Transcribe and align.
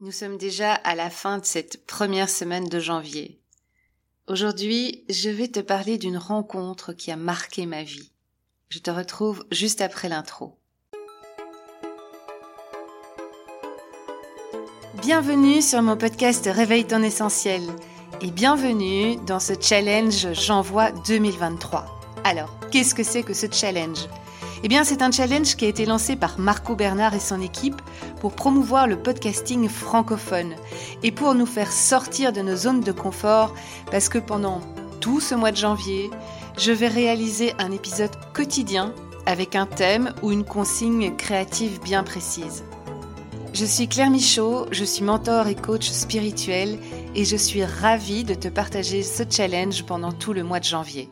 Nous 0.00 0.12
sommes 0.12 0.38
déjà 0.38 0.74
à 0.74 0.94
la 0.94 1.10
fin 1.10 1.38
de 1.38 1.44
cette 1.44 1.84
première 1.84 2.30
semaine 2.30 2.68
de 2.68 2.78
janvier. 2.78 3.40
Aujourd'hui, 4.28 5.04
je 5.08 5.28
vais 5.28 5.48
te 5.48 5.58
parler 5.58 5.98
d'une 5.98 6.16
rencontre 6.16 6.92
qui 6.92 7.10
a 7.10 7.16
marqué 7.16 7.66
ma 7.66 7.82
vie. 7.82 8.12
Je 8.68 8.78
te 8.78 8.92
retrouve 8.92 9.44
juste 9.50 9.80
après 9.80 10.08
l'intro. 10.08 10.56
Bienvenue 15.02 15.60
sur 15.60 15.82
mon 15.82 15.96
podcast 15.96 16.48
Réveille 16.48 16.86
ton 16.86 17.02
essentiel 17.02 17.62
et 18.20 18.30
bienvenue 18.30 19.16
dans 19.26 19.40
ce 19.40 19.54
challenge 19.60 20.32
J'envoie 20.32 20.92
2023. 21.08 21.97
Alors, 22.28 22.50
qu'est-ce 22.70 22.94
que 22.94 23.04
c'est 23.04 23.22
que 23.22 23.32
ce 23.32 23.46
challenge? 23.50 24.06
Eh 24.62 24.68
bien, 24.68 24.84
c'est 24.84 25.00
un 25.00 25.10
challenge 25.10 25.56
qui 25.56 25.64
a 25.64 25.68
été 25.68 25.86
lancé 25.86 26.14
par 26.14 26.38
Marco 26.38 26.76
Bernard 26.76 27.14
et 27.14 27.20
son 27.20 27.40
équipe 27.40 27.80
pour 28.20 28.34
promouvoir 28.34 28.86
le 28.86 28.98
podcasting 28.98 29.66
francophone 29.66 30.54
et 31.02 31.10
pour 31.10 31.34
nous 31.34 31.46
faire 31.46 31.72
sortir 31.72 32.34
de 32.34 32.42
nos 32.42 32.54
zones 32.54 32.82
de 32.82 32.92
confort 32.92 33.54
parce 33.90 34.10
que 34.10 34.18
pendant 34.18 34.60
tout 35.00 35.20
ce 35.20 35.34
mois 35.34 35.52
de 35.52 35.56
janvier, 35.56 36.10
je 36.58 36.70
vais 36.70 36.88
réaliser 36.88 37.54
un 37.58 37.72
épisode 37.72 38.14
quotidien 38.34 38.92
avec 39.24 39.56
un 39.56 39.64
thème 39.64 40.12
ou 40.22 40.30
une 40.30 40.44
consigne 40.44 41.16
créative 41.16 41.80
bien 41.80 42.02
précise. 42.02 42.62
Je 43.54 43.64
suis 43.64 43.88
Claire 43.88 44.10
Michaud, 44.10 44.66
je 44.70 44.84
suis 44.84 45.02
mentor 45.02 45.46
et 45.46 45.54
coach 45.54 45.88
spirituel 45.88 46.78
et 47.14 47.24
je 47.24 47.36
suis 47.36 47.64
ravie 47.64 48.24
de 48.24 48.34
te 48.34 48.48
partager 48.48 49.02
ce 49.02 49.22
challenge 49.26 49.86
pendant 49.86 50.12
tout 50.12 50.34
le 50.34 50.42
mois 50.42 50.60
de 50.60 50.64
janvier. 50.64 51.08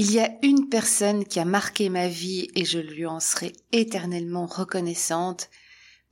Il 0.00 0.12
y 0.12 0.20
a 0.20 0.30
une 0.42 0.68
personne 0.68 1.24
qui 1.24 1.40
a 1.40 1.44
marqué 1.44 1.88
ma 1.88 2.06
vie 2.06 2.46
et 2.54 2.64
je 2.64 2.78
lui 2.78 3.04
en 3.04 3.18
serai 3.18 3.52
éternellement 3.72 4.46
reconnaissante 4.46 5.50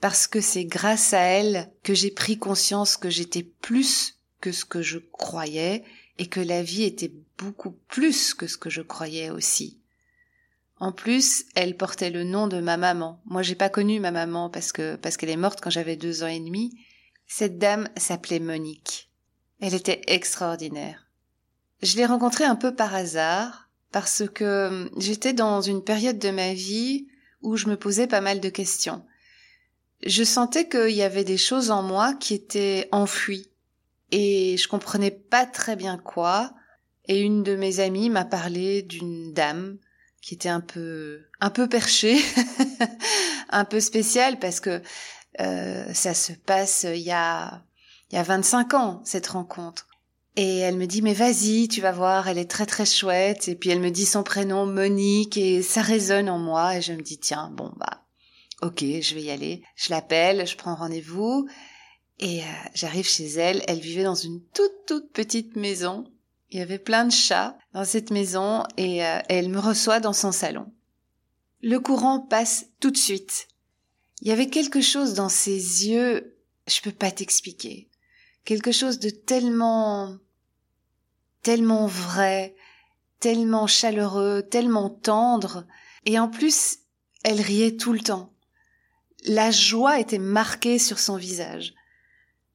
parce 0.01 0.27
que 0.27 0.41
c'est 0.41 0.65
grâce 0.65 1.15
à 1.15 1.21
elle 1.21 1.71
que 1.85 1.95
j'ai 1.95 2.11
pris 2.11 2.37
conscience 2.37 2.97
que 2.97 3.11
j'étais 3.11 3.45
plus 3.45 4.19
que 4.41 4.51
ce 4.51 4.65
que 4.65 4.83
je 4.83 4.99
croyais 4.99 5.85
et 6.19 6.27
que 6.27 6.41
la 6.41 6.65
vie 6.65 6.83
était 6.83 7.13
beaucoup 7.39 7.79
plus 7.87 8.35
que 8.35 8.49
ce 8.49 8.59
que 8.59 8.71
je 8.71 8.83
croyais 8.83 9.31
aussi. 9.31 9.79
En 10.81 10.91
plus, 10.91 11.45
elle 11.55 11.77
portait 11.77 12.11
le 12.11 12.25
nom 12.25 12.49
de 12.49 12.61
ma 12.61 12.77
maman. 12.77 13.23
Moi, 13.25 13.43
j'ai 13.43 13.55
pas 13.55 13.69
connu 13.69 14.01
ma 14.01 14.11
maman 14.11 14.51
parce 14.51 14.73
que 14.73 14.97
parce 14.97 15.17
qu'elle 15.17 15.31
est 15.31 15.37
morte 15.37 15.61
quand 15.63 15.71
j'avais 15.71 15.95
deux 15.95 16.25
ans 16.25 16.27
et 16.27 16.41
demi. 16.41 16.77
Cette 17.29 17.59
dame 17.59 17.89
s'appelait 17.97 18.41
Monique. 18.41 19.13
Elle 19.61 19.75
était 19.75 20.03
extraordinaire. 20.09 21.07
Je 21.83 21.97
l'ai 21.97 22.07
rencontrée 22.07 22.47
un 22.47 22.57
peu 22.57 22.75
par 22.75 22.93
hasard 22.93 23.66
parce 23.97 24.25
que 24.29 24.45
euh, 24.45 24.89
j'étais 24.99 25.33
dans 25.33 25.63
une 25.63 25.83
période 25.83 26.19
de 26.19 26.29
ma 26.29 26.53
vie 26.53 27.07
où 27.41 27.57
je 27.57 27.67
me 27.67 27.79
posais 27.79 28.07
pas 28.07 28.21
mal 28.21 28.41
de 28.41 28.51
questions. 28.51 29.03
Je 30.05 30.23
sentais 30.23 30.69
qu'il 30.69 30.91
y 30.91 31.03
avait 31.03 31.25
des 31.25 31.39
choses 31.39 31.71
en 31.71 31.83
moi 31.83 32.13
qui 32.13 32.35
étaient 32.35 32.91
enfouies 32.93 33.51
et 34.11 34.59
je 34.59 34.69
comprenais 34.69 35.11
pas 35.11 35.47
très 35.47 35.77
bien 35.77 35.97
quoi. 35.97 36.53
Et 37.07 37.21
une 37.21 37.43
de 37.43 37.57
mes 37.57 37.81
amies 37.81 38.11
m'a 38.11 38.27
parlé 38.27 38.83
d'une 38.83 39.33
dame 39.33 39.79
qui 40.21 40.35
était 40.35 40.51
un 40.51 40.61
peu 40.61 41.23
un 41.41 41.49
peu 41.49 41.67
perchée, 41.67 42.19
un 43.49 43.65
peu 43.65 43.81
spéciale 43.81 44.39
parce 44.39 44.61
que 44.61 44.83
euh, 45.41 45.95
ça 45.95 46.13
se 46.13 46.35
passe 46.35 46.83
il 46.83 47.01
y 47.01 47.13
a 47.13 47.65
il 48.11 48.17
y 48.17 48.19
a 48.19 48.23
25 48.23 48.75
ans 48.75 49.01
cette 49.05 49.29
rencontre. 49.29 49.89
Et 50.37 50.59
elle 50.59 50.77
me 50.77 50.87
dit 50.87 51.01
mais 51.01 51.15
vas-y, 51.15 51.67
tu 51.67 51.81
vas 51.81 51.93
voir, 51.93 52.29
elle 52.29 52.37
est 52.37 52.51
très 52.51 52.67
très 52.67 52.85
chouette. 52.85 53.49
Et 53.49 53.57
puis 53.57 53.71
elle 53.71 53.81
me 53.81 53.91
dit 53.91 54.05
son 54.05 54.23
prénom 54.23 54.67
Monique 54.67 55.39
et 55.39 55.63
ça 55.63 55.81
résonne 55.81 56.29
en 56.29 56.39
moi 56.39 56.77
et 56.77 56.83
je 56.83 56.93
me 56.93 57.03
dis 57.03 57.19
tiens 57.19 57.51
bon 57.51 57.73
bah 57.77 58.05
ok 58.61 58.81
je 58.81 59.15
vais 59.15 59.23
y 59.23 59.31
aller. 59.31 59.63
Je 59.77 59.91
l'appelle, 59.91 60.47
je 60.47 60.57
prends 60.57 60.75
rendez-vous 60.75 61.49
et 62.19 62.43
euh, 62.43 62.47
j'arrive 62.75 63.09
chez 63.09 63.27
elle. 63.27 63.63
Elle 63.67 63.81
vivait 63.81 64.05
dans 64.05 64.15
une 64.15 64.43
toute 64.55 64.87
toute 64.87 65.11
petite 65.13 65.57
maison. 65.57 66.05
Il 66.51 66.59
y 66.59 66.63
avait 66.63 66.79
plein 66.79 67.07
de 67.07 67.13
chats 67.13 67.57
dans 67.73 67.85
cette 67.85 68.11
maison 68.11 68.63
et 68.77 69.05
euh, 69.05 69.19
elle 69.29 69.49
me 69.49 69.59
reçoit 69.59 70.01
dans 70.01 70.13
son 70.13 70.33
salon. 70.33 70.71
Le 71.63 71.81
courant 71.81 72.21
passe 72.21 72.67
tout 72.79 72.91
de 72.91 72.97
suite. 72.97 73.49
Il 74.21 74.29
y 74.29 74.33
avait 74.33 74.49
quelque 74.49 74.81
chose 74.81 75.15
dans 75.15 75.29
ses 75.29 75.89
yeux, 75.89 76.37
je 76.67 76.81
peux 76.81 76.93
pas 76.93 77.11
t'expliquer. 77.11 77.89
Quelque 78.45 78.71
chose 78.73 78.99
de 78.99 79.11
tellement 79.11 80.19
tellement 81.47 81.87
vrai, 81.87 82.57
tellement 83.21 83.69
chaleureux, 83.69 84.43
tellement 84.43 84.91
tendre, 84.91 85.65
et 86.05 86.19
en 86.19 86.27
plus, 86.27 86.79
elle 87.23 87.41
riait 87.41 87.77
tout 87.77 87.93
le 87.93 88.01
temps. 88.01 88.35
La 89.27 89.53
joie 89.53 90.01
était 90.01 90.19
marquée 90.19 90.81
sur 90.81 90.99
son 90.99 91.17
visage. 91.17 91.73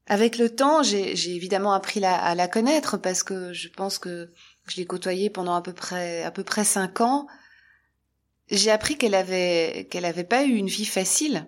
Avec 0.07 0.38
le 0.38 0.53
temps, 0.53 0.84
j'ai 0.84 1.34
évidemment 1.34 1.72
appris 1.72 2.03
à 2.03 2.35
la 2.35 2.50
connaître 2.50 2.97
parce 2.97 3.24
que 3.24 3.53
je 3.53 3.69
pense 3.69 3.97
que 3.97 4.34
je 4.68 4.75
l'ai 4.75 4.85
côtoyée 4.85 5.29
pendant 5.29 5.56
à 5.56 5.62
peu 5.62 5.72
près 5.72 6.66
cinq 6.66 7.00
ans. 7.00 7.28
J'ai 8.50 8.72
appris 8.72 8.97
qu'elle 8.97 9.16
avait 9.16 9.88
qu'elle 9.90 10.03
avait 10.03 10.25
pas 10.25 10.44
eu 10.44 10.56
une 10.56 10.68
vie 10.68 10.84
facile, 10.84 11.47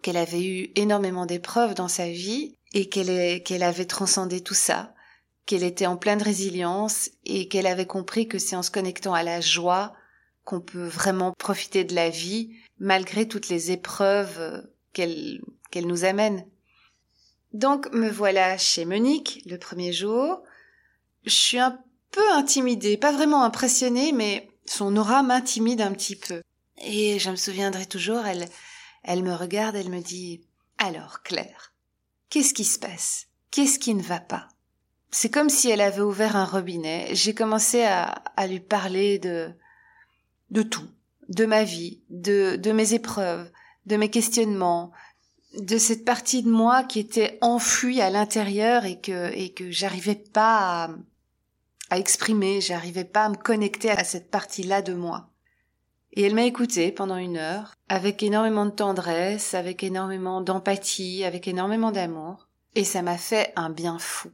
qu'elle 0.00 0.16
avait 0.16 0.42
eu 0.42 0.72
énormément 0.74 1.26
d'épreuves 1.26 1.74
dans 1.74 1.88
sa 1.88 2.08
vie 2.08 2.56
et 2.72 2.88
qu'elle 2.88 3.62
avait 3.62 3.84
transcendé 3.84 4.40
tout 4.40 4.54
ça 4.54 4.95
qu'elle 5.46 5.62
était 5.62 5.86
en 5.86 5.96
pleine 5.96 6.22
résilience 6.22 7.10
et 7.24 7.48
qu'elle 7.48 7.66
avait 7.66 7.86
compris 7.86 8.28
que 8.28 8.38
c'est 8.38 8.56
en 8.56 8.62
se 8.62 8.70
connectant 8.70 9.14
à 9.14 9.22
la 9.22 9.40
joie 9.40 9.94
qu'on 10.44 10.60
peut 10.60 10.86
vraiment 10.86 11.32
profiter 11.38 11.84
de 11.84 11.94
la 11.94 12.10
vie 12.10 12.50
malgré 12.78 13.26
toutes 13.26 13.48
les 13.48 13.70
épreuves 13.70 14.68
qu'elle 14.92 15.40
qu'elle 15.70 15.86
nous 15.86 16.04
amène. 16.04 16.46
Donc 17.52 17.92
me 17.92 18.08
voilà 18.08 18.58
chez 18.58 18.84
Monique 18.84 19.42
le 19.46 19.58
premier 19.58 19.92
jour. 19.92 20.42
Je 21.24 21.30
suis 21.30 21.58
un 21.58 21.78
peu 22.10 22.32
intimidée, 22.32 22.96
pas 22.96 23.12
vraiment 23.12 23.42
impressionnée, 23.42 24.12
mais 24.12 24.48
son 24.66 24.96
aura 24.96 25.22
m'intimide 25.22 25.80
un 25.80 25.92
petit 25.92 26.16
peu. 26.16 26.42
Et 26.78 27.18
je 27.18 27.30
me 27.30 27.36
souviendrai 27.36 27.86
toujours, 27.86 28.24
elle, 28.26 28.48
elle 29.02 29.22
me 29.22 29.34
regarde, 29.34 29.76
elle 29.76 29.90
me 29.90 30.00
dit, 30.00 30.42
alors 30.78 31.22
Claire, 31.22 31.72
qu'est-ce 32.30 32.54
qui 32.54 32.64
se 32.64 32.78
passe? 32.78 33.26
Qu'est-ce 33.50 33.78
qui 33.78 33.94
ne 33.94 34.02
va 34.02 34.20
pas? 34.20 34.48
C'est 35.10 35.30
comme 35.30 35.48
si 35.48 35.70
elle 35.70 35.80
avait 35.80 36.02
ouvert 36.02 36.36
un 36.36 36.44
robinet. 36.44 37.08
J'ai 37.12 37.34
commencé 37.34 37.84
à, 37.84 38.46
lui 38.46 38.60
parler 38.60 39.18
de, 39.18 39.50
de 40.50 40.62
tout, 40.62 40.88
de 41.28 41.46
ma 41.46 41.64
vie, 41.64 42.02
de, 42.10 42.56
de 42.56 42.72
mes 42.72 42.94
épreuves, 42.94 43.50
de 43.86 43.96
mes 43.96 44.10
questionnements, 44.10 44.92
de 45.58 45.78
cette 45.78 46.04
partie 46.04 46.42
de 46.42 46.50
moi 46.50 46.84
qui 46.84 46.98
était 46.98 47.38
enfuie 47.40 48.00
à 48.00 48.10
l'intérieur 48.10 48.84
et 48.84 49.00
que, 49.00 49.32
et 49.32 49.52
que 49.52 49.70
j'arrivais 49.70 50.16
pas 50.16 50.84
à, 50.84 50.90
à 51.90 51.98
exprimer, 51.98 52.60
j'arrivais 52.60 53.04
pas 53.04 53.24
à 53.24 53.28
me 53.30 53.36
connecter 53.36 53.90
à 53.90 54.04
cette 54.04 54.30
partie-là 54.30 54.82
de 54.82 54.92
moi. 54.92 55.30
Et 56.12 56.22
elle 56.22 56.34
m'a 56.34 56.44
écoutée 56.44 56.92
pendant 56.92 57.16
une 57.16 57.36
heure, 57.36 57.74
avec 57.88 58.22
énormément 58.22 58.64
de 58.64 58.70
tendresse, 58.70 59.54
avec 59.54 59.82
énormément 59.84 60.40
d'empathie, 60.40 61.24
avec 61.24 61.46
énormément 61.46 61.92
d'amour, 61.92 62.48
et 62.74 62.84
ça 62.84 63.02
m'a 63.02 63.18
fait 63.18 63.52
un 63.54 63.70
bien 63.70 63.98
fou. 63.98 64.30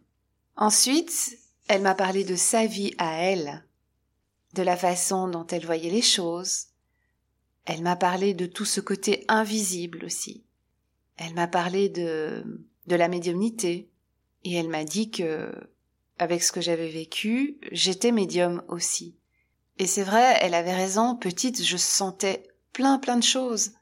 Ensuite, 0.57 1.39
elle 1.69 1.83
m'a 1.83 1.95
parlé 1.95 2.25
de 2.25 2.37
sa 2.37 2.67
vie 2.67 2.95
à 2.99 3.17
elle, 3.23 3.65
de 4.55 4.63
la 4.63 4.77
façon 4.77 5.29
dont 5.29 5.47
elle 5.47 5.65
voyait 5.65 5.91
les 5.91 6.03
choses. 6.03 6.67
Elle 7.65 7.83
m'a 7.83 7.97
parlé 7.97 8.35
de 8.35 8.47
tout 8.47 8.65
ce 8.65 8.81
côté 8.81 9.25
invisible 9.29 10.05
aussi. 10.05 10.45
Elle 11.17 11.35
m'a 11.35 11.47
parlé 11.47 11.89
de, 11.89 12.45
de 12.87 12.97
la 12.97 13.09
médiumnité. 13.09 13.89
Et 14.45 14.55
elle 14.55 14.69
m'a 14.69 14.85
dit 14.85 15.11
que, 15.11 15.53
avec 16.19 16.43
ce 16.43 16.53
que 16.53 16.61
j'avais 16.61 16.89
vécu, 16.89 17.59
j'étais 17.71 18.13
médium 18.13 18.63
aussi. 18.69 19.17
Et 19.79 19.87
c'est 19.87 20.03
vrai, 20.03 20.37
elle 20.41 20.55
avait 20.55 20.75
raison, 20.75 21.17
petite, 21.17 21.63
je 21.63 21.77
sentais 21.77 22.43
plein 22.73 22.99
plein 22.99 23.17
de 23.17 23.23
choses. 23.23 23.73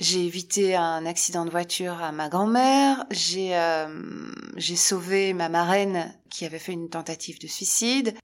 J'ai 0.00 0.24
évité 0.24 0.74
un 0.76 1.04
accident 1.04 1.44
de 1.44 1.50
voiture 1.50 2.02
à 2.02 2.10
ma 2.10 2.30
grand-mère. 2.30 3.04
J'ai 3.10 3.54
euh, 3.54 4.32
j'ai 4.56 4.74
sauvé 4.76 5.34
ma 5.34 5.50
marraine 5.50 6.18
qui 6.30 6.46
avait 6.46 6.58
fait 6.58 6.72
une 6.72 6.88
tentative 6.88 7.38
de 7.38 7.46
suicide. 7.46 8.14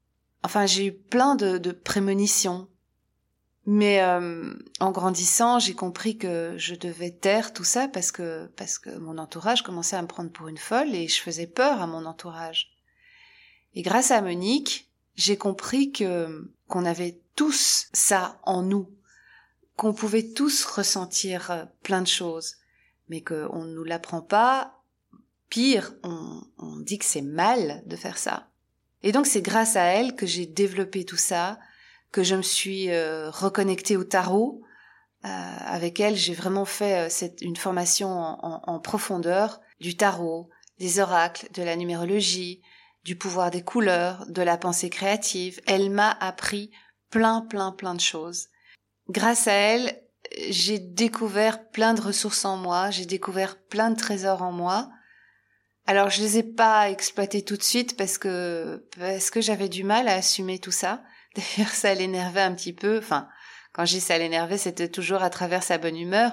Enfin, 0.43 0.65
j'ai 0.65 0.87
eu 0.87 0.93
plein 0.93 1.35
de, 1.35 1.59
de 1.59 1.73
prémonitions. 1.73 2.69
Mais 3.67 4.01
euh, 4.01 4.55
en 4.81 4.91
grandissant, 4.91 5.59
j'ai 5.59 5.75
compris 5.75 6.17
que 6.17 6.55
je 6.57 6.75
devais 6.75 7.11
taire 7.11 7.53
tout 7.53 7.65
ça 7.65 7.89
parce 7.89 8.11
que 8.11 8.47
parce 8.57 8.79
que 8.79 8.97
mon 8.97 9.19
entourage 9.19 9.63
commençait 9.63 9.97
à 9.97 10.03
me 10.03 10.09
prendre 10.09 10.33
pour 10.33 10.49
une 10.49 10.57
folle 10.57 10.95
et 10.95 11.09
je 11.09 11.21
faisais 11.21 11.47
peur 11.47 11.83
à 11.83 11.87
mon 11.87 12.07
entourage. 12.07 12.71
Et 13.75 13.83
grâce 13.83 14.13
à 14.13 14.23
Monique, 14.23 14.91
j'ai 15.15 15.37
compris 15.37 15.93
que 15.93 16.51
qu'on 16.69 16.87
avait 16.87 17.21
tous 17.35 17.89
ça 17.93 18.41
en 18.45 18.63
nous 18.63 18.89
qu'on 19.77 19.93
pouvait 19.93 20.33
tous 20.33 20.65
ressentir 20.65 21.51
euh, 21.51 21.65
plein 21.83 22.03
de 22.03 22.07
choses, 22.07 22.57
mais 23.09 23.23
qu'on 23.23 23.65
ne 23.65 23.75
nous 23.75 23.85
l'apprend 23.85 24.23
pas. 24.23 24.83
Pire, 25.49 25.95
on, 26.03 26.43
dit 26.81 26.99
que 26.99 27.05
c'est 27.05 27.23
mal 27.23 27.83
de 27.87 27.97
faire 27.97 28.19
ça. 28.19 28.49
Et 29.03 29.13
donc 29.13 29.27
c'est 29.27 29.43
grâce 29.43 29.77
à 29.77 29.85
elle 29.85 30.17
que 30.17 30.27
j'ai 30.27 30.47
développé 30.47 31.05
tout 31.05 31.17
ça, 31.17 31.59
que 32.11 32.25
je 32.25 32.35
me 32.35 32.43
suis 32.43 32.91
euh, 32.91 33.31
reconnectée 33.31 33.97
au 33.97 34.05
tarot, 34.05 34.63
avec 35.23 35.99
elle, 35.99 36.15
j'ai 36.15 36.35
vraiment 36.35 36.65
fait 36.65 37.11
une 37.41 37.57
formation 37.57 38.11
en, 38.11 38.63
en 38.65 38.79
profondeur 38.79 39.61
du 39.81 39.97
tarot, 39.97 40.49
des 40.79 41.01
oracles, 41.01 41.49
de 41.53 41.65
la 41.65 41.75
numérologie, 41.75 42.63
du 43.05 43.17
pouvoir 43.17 43.51
des 43.51 43.63
couleurs, 43.63 44.27
de 44.29 44.43
la 44.43 44.57
pensée 44.57 44.91
créative. 44.91 45.61
Elle 45.67 45.91
m'a 45.91 46.11
appris 46.11 46.71
plein, 47.11 47.41
plein, 47.41 47.73
plein 47.73 47.95
de 47.95 48.01
choses. 48.01 48.49
Grâce 49.09 49.47
à 49.47 49.53
elle, 49.53 50.03
j'ai 50.49 50.79
découvert 50.79 51.69
plein 51.71 51.95
de 51.95 52.01
ressources 52.01 52.45
en 52.45 52.57
moi, 52.57 52.91
j'ai 52.91 53.07
découvert 53.07 53.57
plein 53.57 53.91
de 53.91 53.97
trésors 53.97 54.43
en 54.43 54.53
moi. 54.53 54.91
Alors 55.87 56.11
je 56.11 56.21
les 56.21 56.39
ai 56.39 56.43
pas 56.43 56.91
exploités 56.91 57.43
tout 57.43 57.57
de 57.57 57.63
suite 57.63 57.97
parce 57.97 58.19
que 58.19 58.85
parce 58.99 59.31
que 59.31 59.41
j'avais 59.41 59.69
du 59.69 59.85
mal 59.85 60.09
à 60.09 60.15
assumer 60.15 60.59
tout 60.59 60.73
ça. 60.73 61.05
D'ailleurs 61.37 61.73
ça 61.73 61.95
l'énervait 61.95 62.41
un 62.41 62.55
petit 62.55 62.73
peu. 62.73 62.99
Enfin, 62.99 63.29
quand 63.73 63.85
j'ai 63.85 64.01
ça 64.01 64.19
l'énervait, 64.19 64.59
c'était 64.59 64.89
toujours 64.89 65.23
à 65.23 65.31
travers 65.31 65.63
sa 65.63 65.79
bonne 65.79 65.97
humeur. 65.97 66.33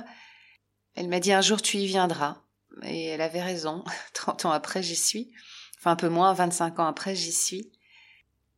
Elle 0.96 1.10
m'a 1.10 1.20
dit 1.20 1.34
un 1.34 1.42
jour 1.42 1.62
tu 1.62 1.78
y 1.78 1.86
viendras. 1.86 2.38
Et 2.84 3.06
elle 3.06 3.22
avait 3.22 3.44
raison. 3.44 3.84
30 4.14 4.46
ans 4.46 4.52
après, 4.52 4.82
j'y 4.82 4.96
suis. 4.96 5.32
Enfin, 5.78 5.92
un 5.92 5.96
peu 5.96 6.10
moins, 6.10 6.34
25 6.34 6.80
ans 6.80 6.88
après, 6.88 7.16
j'y 7.16 7.34
suis. 7.34 7.72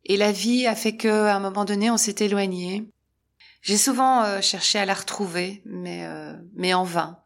Et 0.04 0.16
la 0.16 0.32
vie 0.32 0.66
a 0.66 0.76
fait 0.76 0.96
que, 0.96 1.08
à 1.08 1.34
un 1.34 1.40
moment 1.40 1.64
donné, 1.64 1.90
on 1.90 1.96
s'est 1.96 2.14
éloigné. 2.20 2.88
J'ai 3.66 3.78
souvent 3.78 4.22
euh, 4.22 4.40
cherché 4.40 4.78
à 4.78 4.84
la 4.84 4.94
retrouver, 4.94 5.60
mais, 5.64 6.06
euh, 6.06 6.32
mais 6.54 6.72
en 6.72 6.84
vain. 6.84 7.18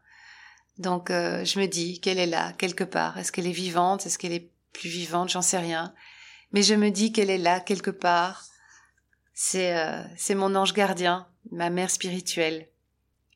Donc, 0.79 1.11
euh, 1.11 1.45
je 1.45 1.59
me 1.59 1.67
dis 1.67 2.01
qu'elle 2.01 2.17
est 2.17 2.25
là, 2.25 2.51
quelque 2.53 2.83
part. 2.83 3.19
Est-ce 3.19 3.31
qu'elle 3.31 3.45
est 3.45 3.51
vivante? 3.51 4.07
Est-ce 4.07 4.17
qu'elle 4.17 4.33
est 4.33 4.49
plus 4.73 4.89
vivante? 4.89 5.29
J'en 5.29 5.43
sais 5.43 5.59
rien. 5.59 5.93
Mais 6.51 6.63
je 6.63 6.73
me 6.73 6.89
dis 6.89 7.11
qu'elle 7.11 7.29
est 7.29 7.37
là, 7.37 7.59
quelque 7.59 7.91
part. 7.91 8.47
C'est, 9.35 9.75
c'est 10.17 10.33
mon 10.33 10.55
ange 10.55 10.73
gardien, 10.73 11.27
ma 11.51 11.69
mère 11.69 11.91
spirituelle. 11.91 12.67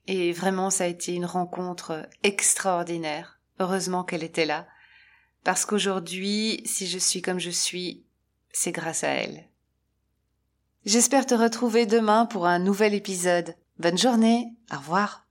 Et 0.08 0.32
vraiment, 0.34 0.72
ça 0.72 0.86
a 0.86 0.88
été 0.88 1.14
une 1.14 1.26
rencontre 1.26 2.10
extraordinaire. 2.24 3.40
Heureusement 3.60 4.04
qu'elle 4.04 4.24
était 4.24 4.48
là. 4.48 4.68
Parce 5.44 5.66
qu'aujourd'hui, 5.66 6.64
si 6.66 6.88
je 6.88 6.98
suis 6.98 7.22
comme 7.22 7.40
je 7.40 7.52
suis, 7.52 8.04
c'est 8.52 8.72
grâce 8.72 9.04
à 9.04 9.10
elle. 9.10 9.48
J'espère 10.86 11.26
te 11.26 11.34
retrouver 11.34 11.88
demain 11.88 12.28
pour 12.28 12.46
un 12.46 12.60
nouvel 12.60 12.94
épisode. 12.94 13.56
Bonne 13.80 13.98
journée. 13.98 14.54
Au 14.72 14.78
revoir. 14.78 15.25